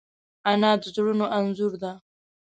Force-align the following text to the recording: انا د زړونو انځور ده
انا 0.51 0.71
د 0.81 0.83
زړونو 0.95 1.25
انځور 1.37 1.73
ده 1.81 1.91